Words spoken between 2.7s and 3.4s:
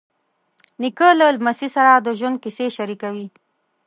شریکوي.